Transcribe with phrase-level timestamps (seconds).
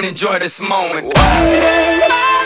[0.00, 1.12] and enjoy this moment.
[1.12, 2.39] Tanta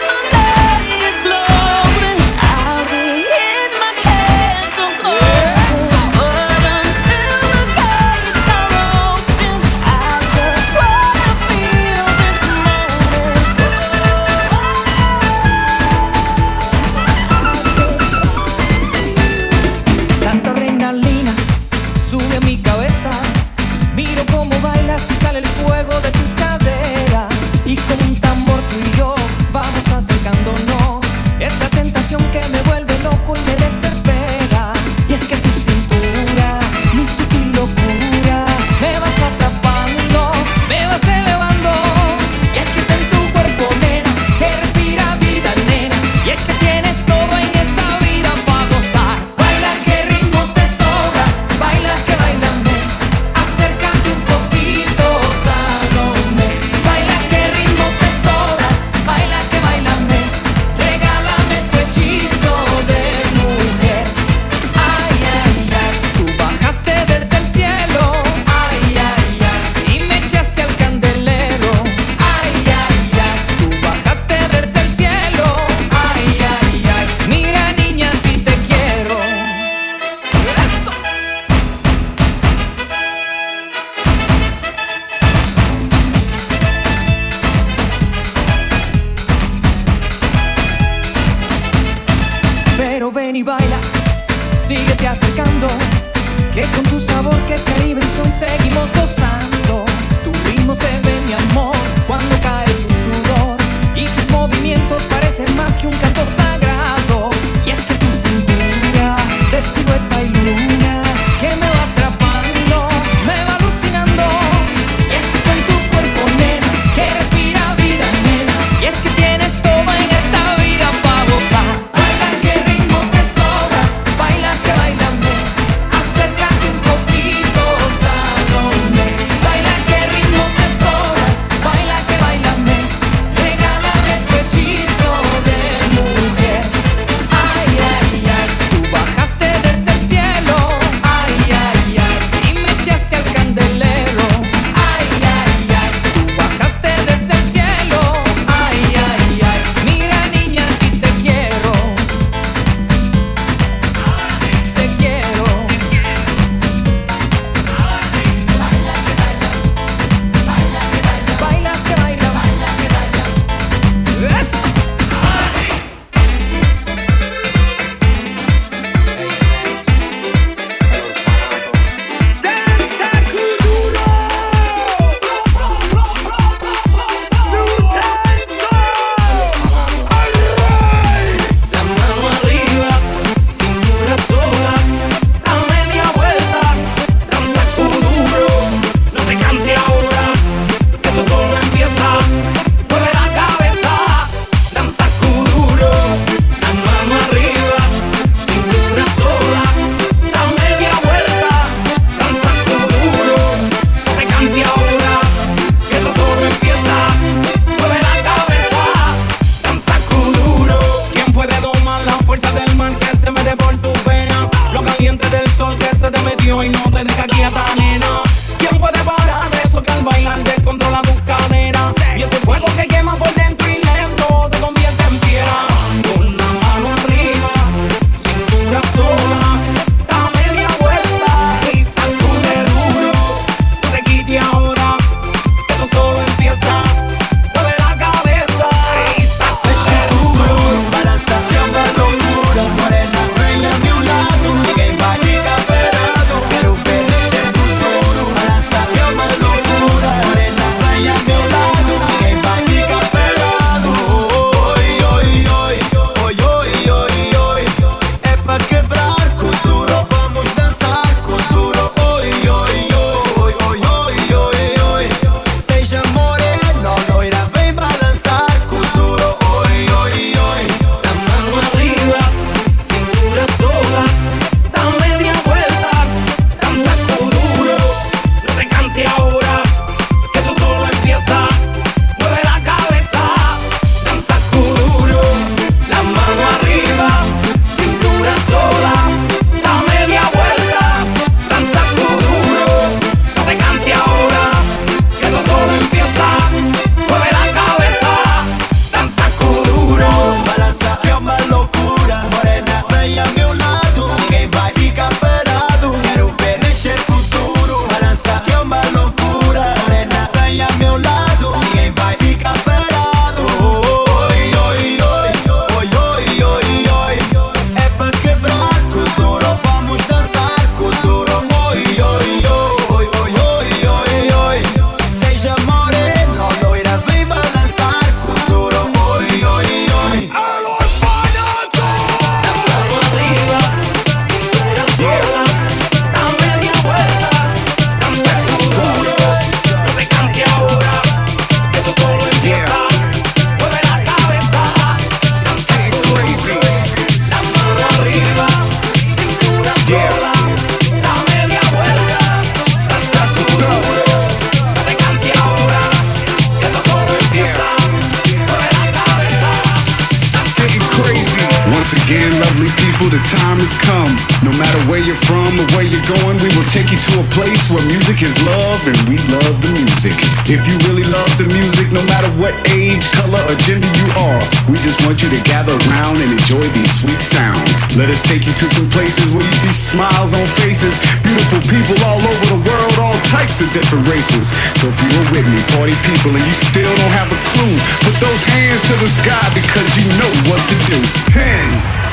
[379.94, 380.98] smiles on faces.
[381.22, 384.50] Beautiful people all over the world, all types of different races.
[384.82, 387.78] So if you were with me, party people, and you still don't have a clue,
[388.02, 390.98] put those hands to the sky because you know what to do.
[391.30, 391.46] 10,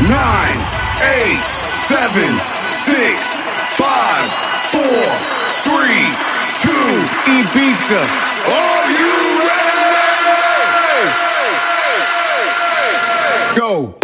[0.05, 1.41] 9, 8,
[1.73, 2.37] 7,
[2.69, 3.41] 6,
[3.81, 4.29] 5,
[4.77, 4.85] 4,
[5.65, 6.05] 3,
[6.61, 6.69] 2,
[7.41, 8.05] Ibiza.
[8.45, 9.69] Are you ready?
[13.57, 14.00] Go.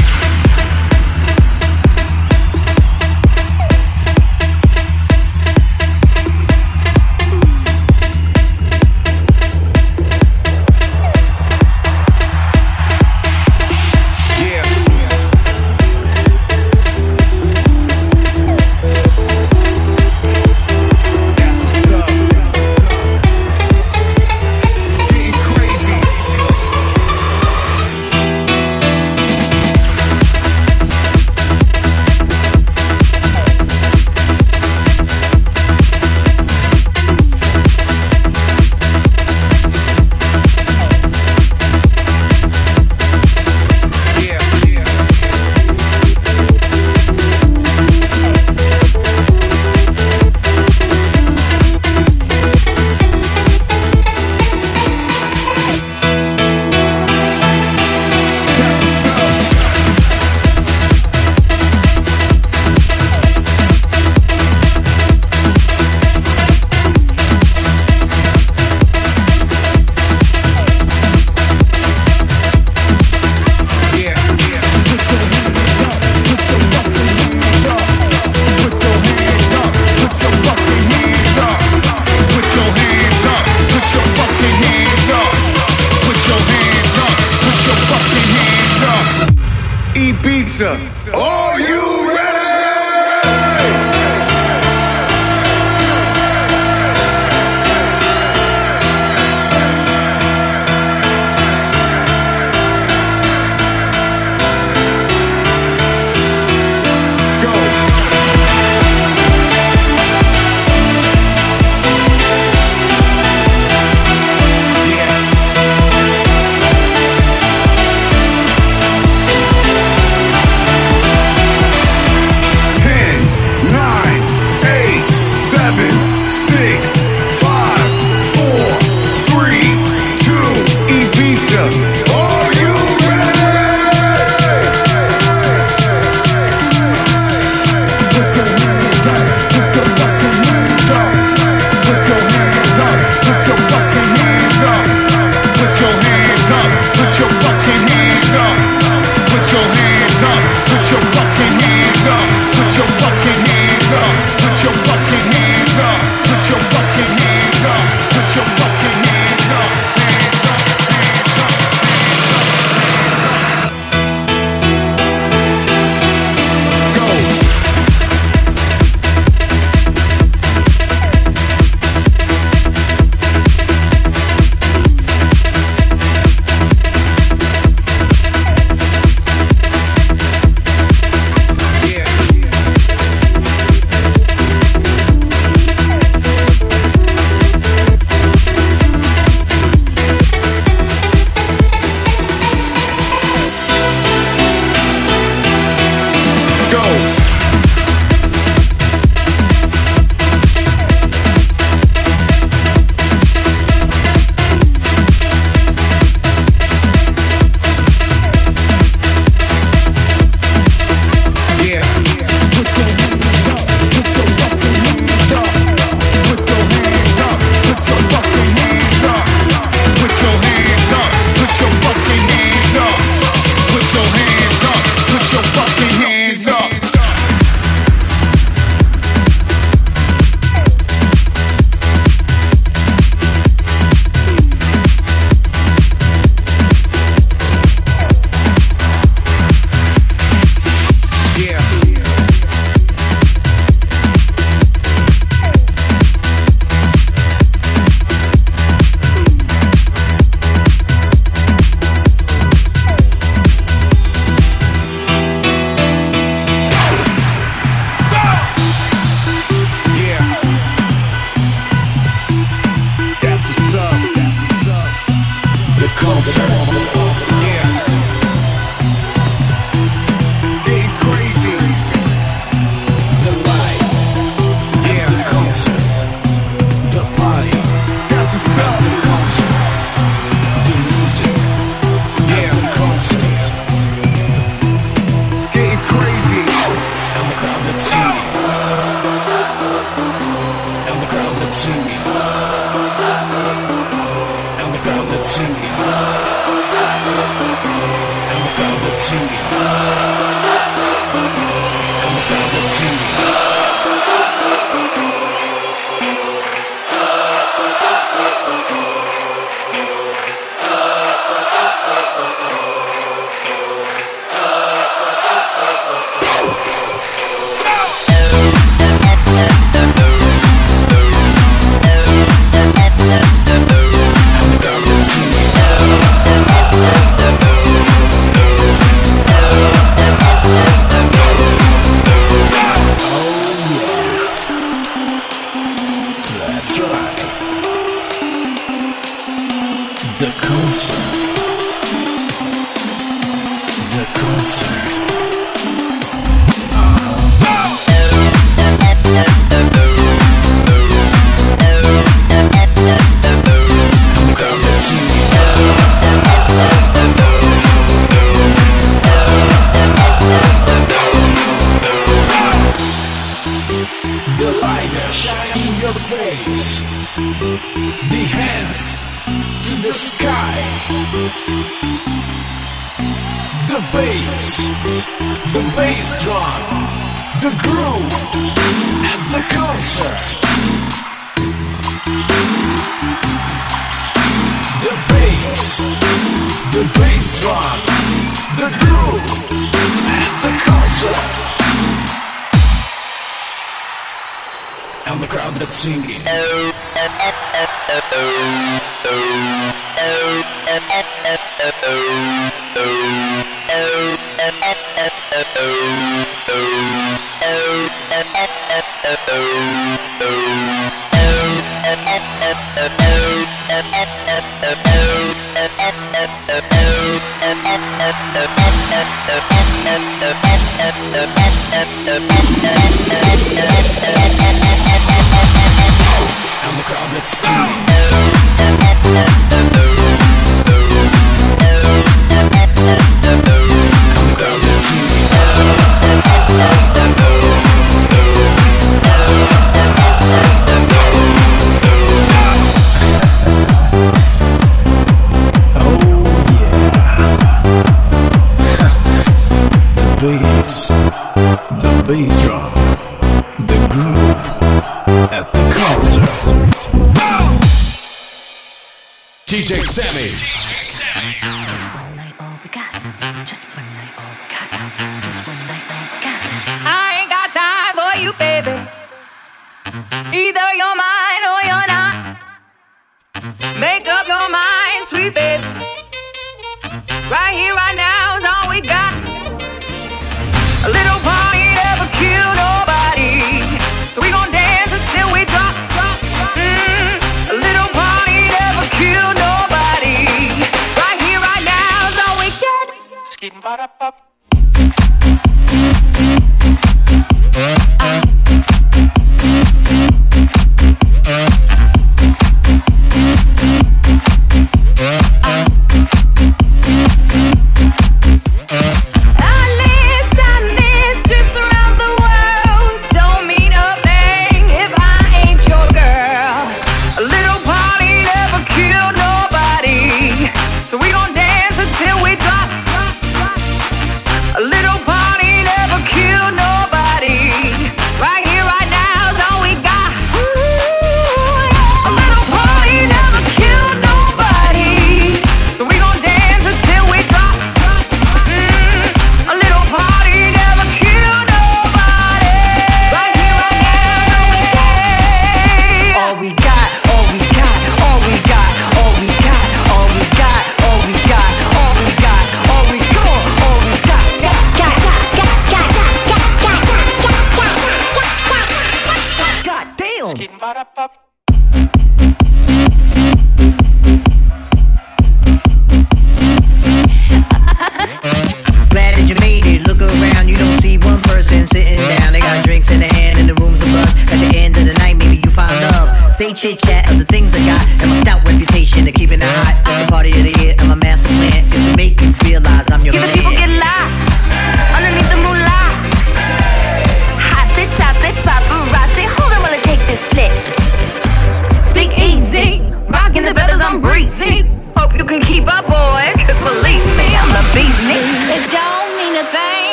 [90.28, 90.76] Ibiza,
[91.16, 91.87] are you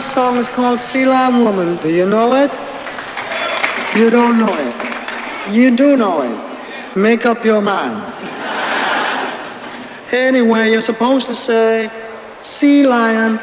[0.00, 1.76] first song is called Sea Lion Woman.
[1.82, 2.50] Do you know it?
[3.94, 5.54] You don't know it.
[5.54, 6.96] You do know it.
[6.96, 8.00] Make up your mind.
[10.10, 11.90] Anyway, you're supposed to say
[12.40, 13.36] sea lion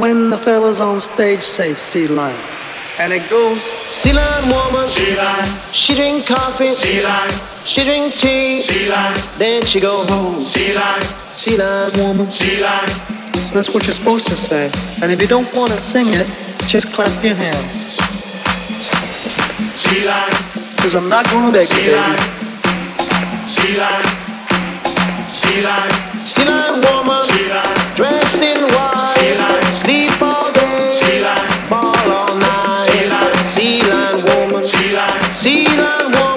[0.00, 2.59] when the fellas on stage say sea lion
[3.00, 3.56] and it goes.
[4.02, 4.86] She learned woman.
[4.88, 5.48] She line.
[5.72, 6.74] She drink coffee.
[6.74, 7.32] She line.
[7.64, 8.60] She drink tea.
[8.60, 9.16] She line.
[9.38, 10.44] Then she go home.
[10.44, 11.02] She line.
[11.32, 12.30] She line woman.
[12.30, 12.92] She line.
[13.32, 14.70] So that's what you're supposed to say.
[15.02, 16.28] And if you don't want to sing it,
[16.68, 17.96] just clap your hands.
[19.80, 20.36] She line.
[20.84, 22.20] Cause I'm not gonna beg you, baby.
[23.48, 24.08] She line.
[25.32, 25.94] She line.
[26.20, 27.24] She line woman.
[27.24, 27.96] She line.
[27.96, 29.16] Dressed in white.
[29.16, 29.72] She line.
[29.72, 30.09] Sleep
[33.80, 34.64] sea lion woman.
[34.64, 36.12] Sea lion.
[36.12, 36.29] Woman.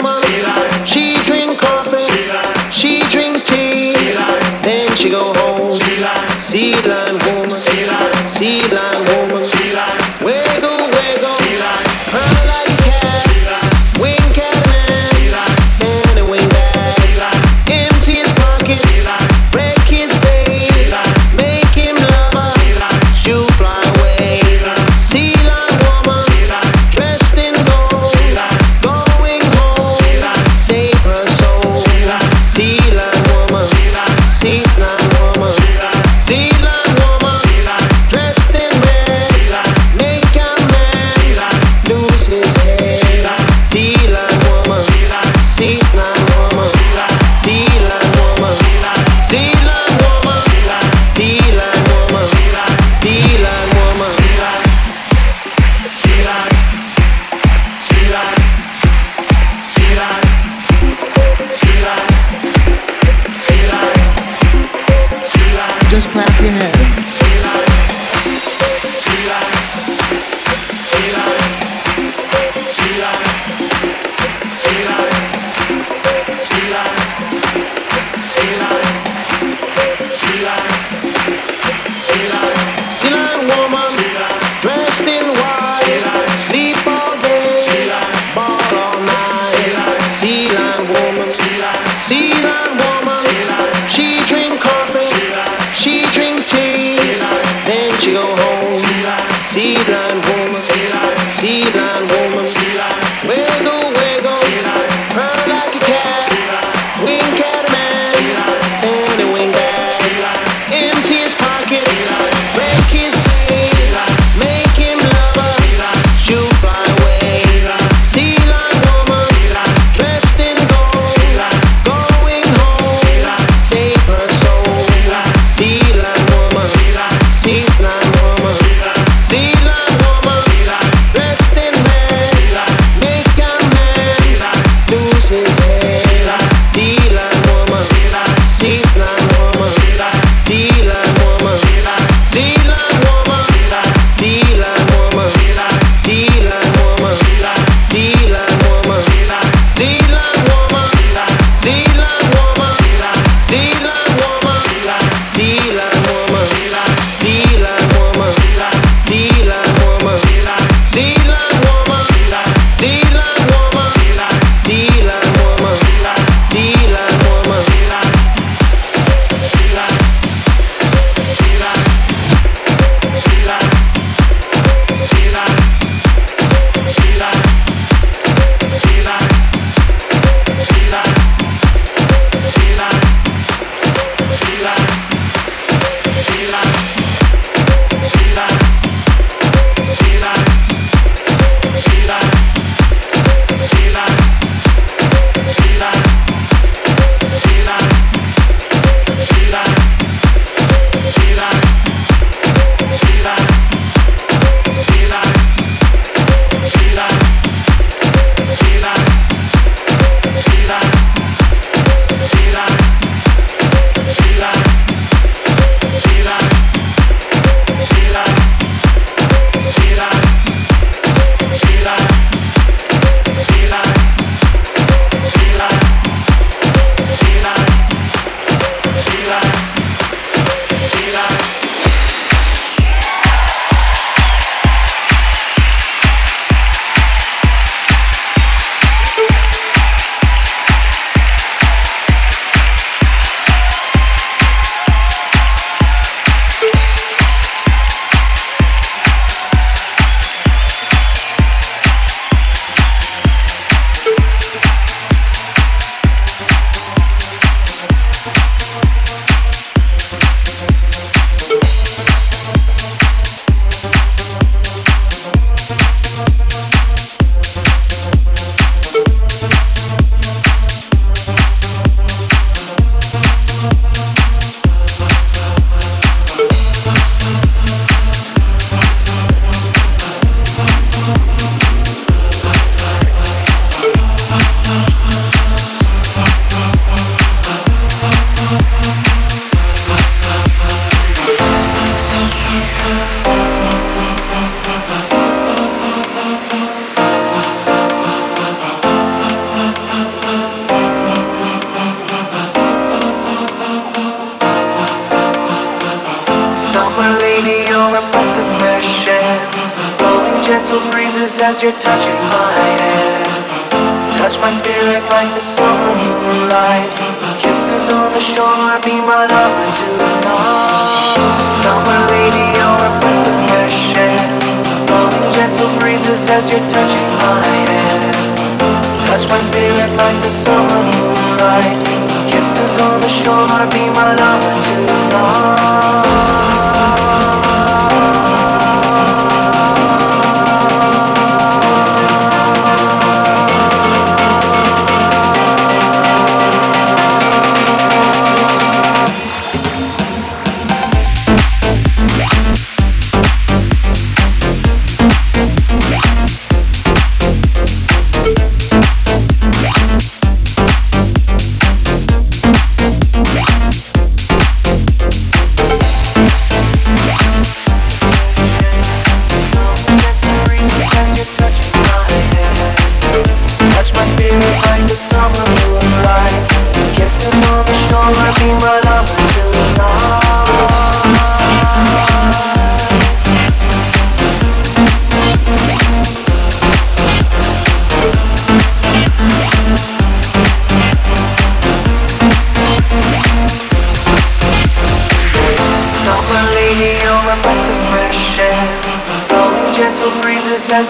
[311.63, 311.92] Breezes as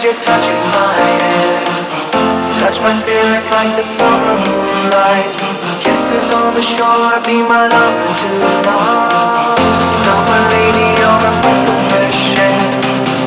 [0.04, 1.64] you're touching my hair.
[2.60, 5.32] Touch my spirit like the summer moonlight.
[5.80, 9.56] Kisses on the shore, be my lover tonight.
[10.04, 12.68] Summer lady, you're a breath of fresh air.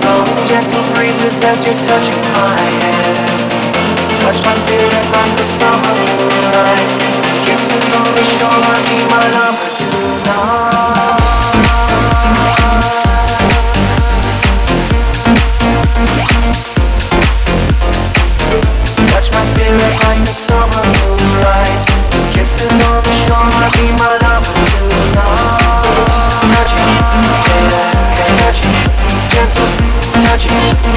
[0.06, 3.26] Blowing gentle breezes as you're touching my hair.
[4.22, 6.94] Touch my spirit like the summer moonlight.
[7.42, 10.07] Kisses on the shore, be my lover tonight.
[30.40, 30.97] Touch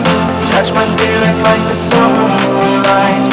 [0.47, 3.25] Touch my spirit like the summer moonlight.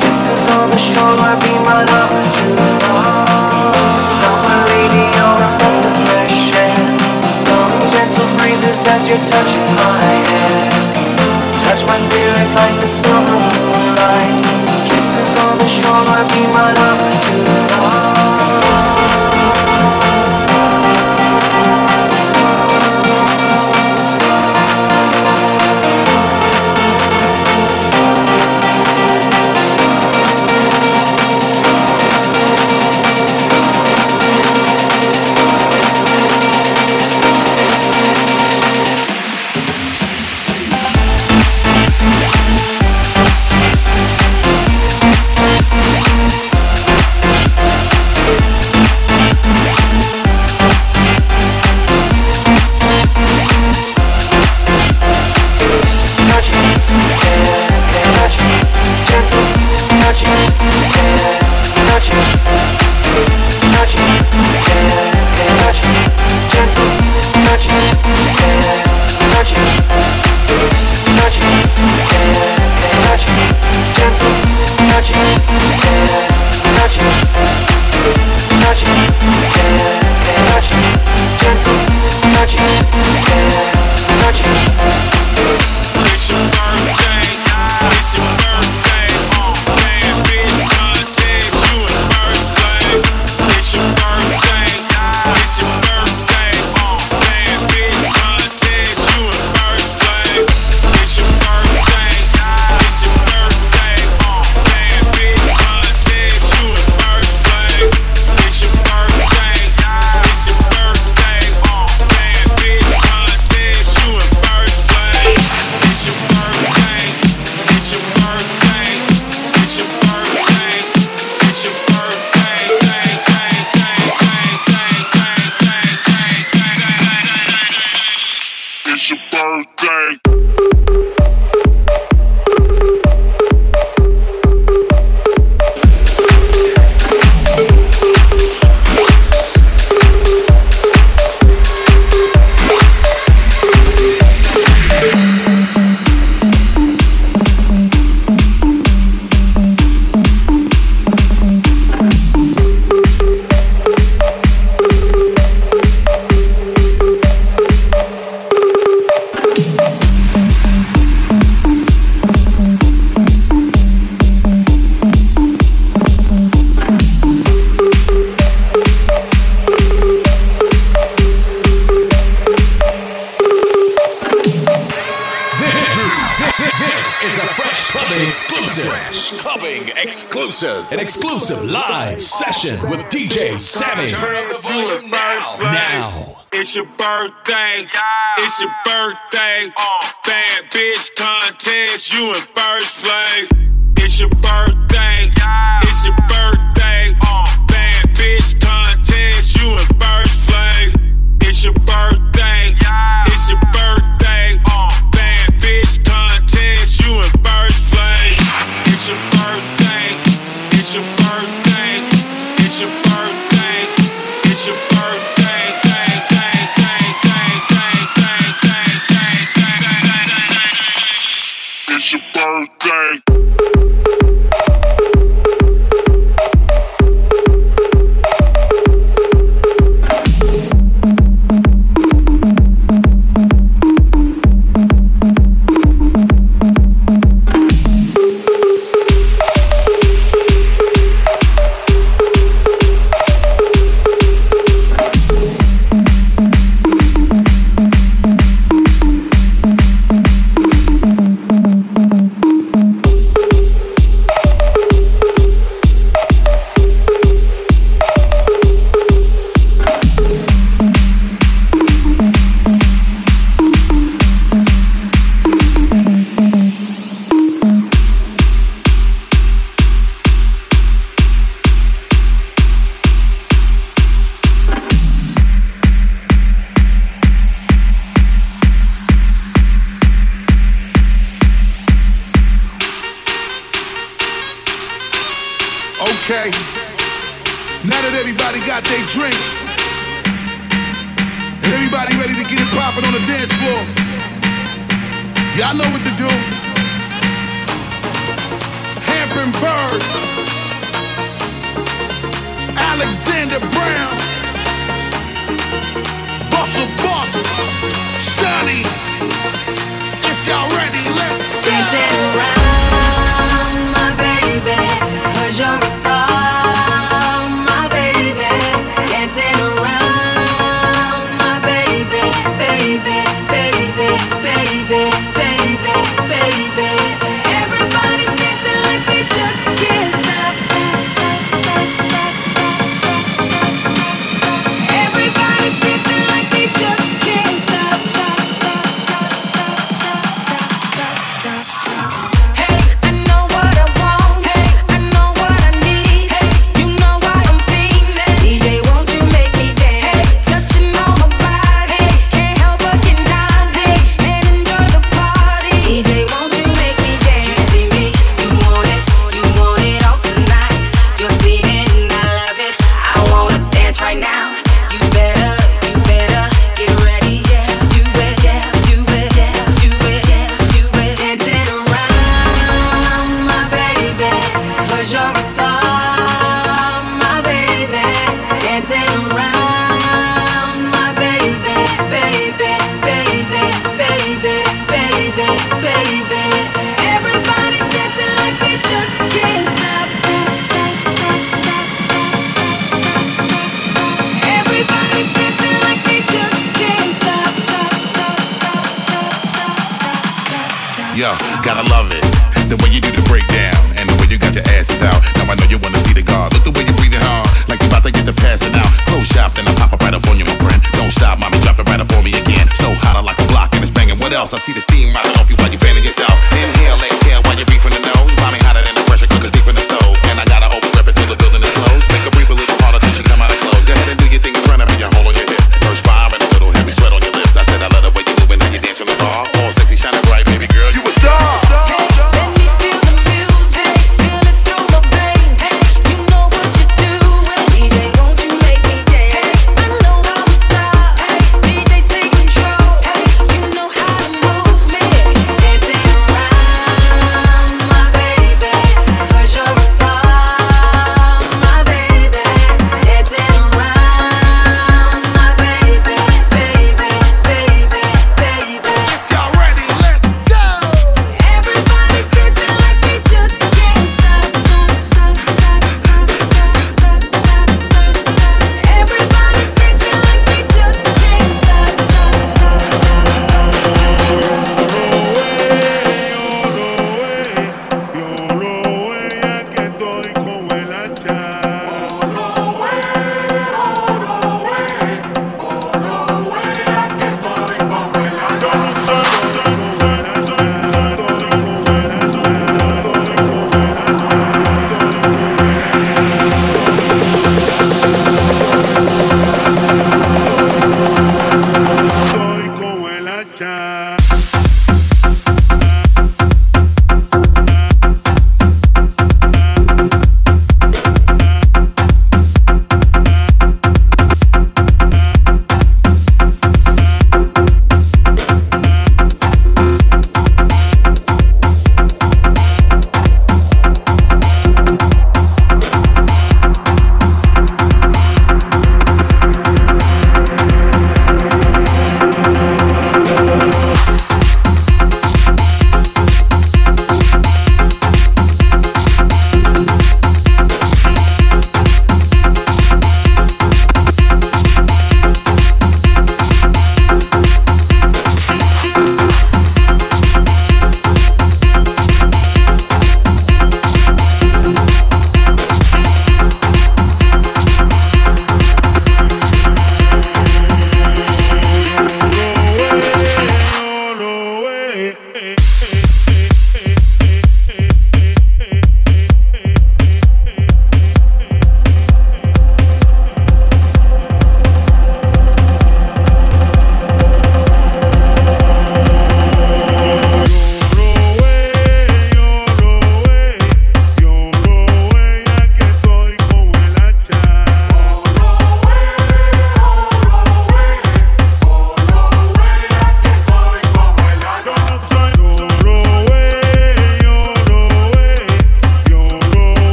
[0.00, 3.72] Kisses on the shore, be my lover tonight.
[4.20, 6.76] Summer lady, you're breath of fresh air.
[7.44, 10.70] Blowing gentle breezes as you're touching my hair.
[11.64, 14.40] Touch my spirit like the summer moonlight.
[14.88, 18.09] Kisses on the shore, be my lover tonight.